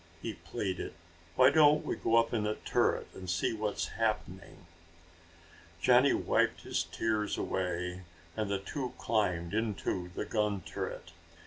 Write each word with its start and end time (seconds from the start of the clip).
he 0.19 0.33
pleaded. 0.33 0.95
"Why 1.35 1.51
don't 1.51 1.85
we 1.85 1.95
go 1.95 2.15
up 2.15 2.33
in 2.33 2.41
the 2.41 2.55
turret 2.55 3.05
and 3.13 3.29
see 3.29 3.53
what's 3.53 3.89
happening." 3.99 4.65
Johnny 5.79 6.11
wiped 6.11 6.61
his 6.61 6.81
tears 6.85 7.37
away 7.37 8.01
and 8.35 8.49
the 8.49 8.57
two 8.57 8.93
climbed 8.97 9.53
into 9.53 10.09
the 10.15 10.25
gun 10.25 10.61
turret. 10.61 11.11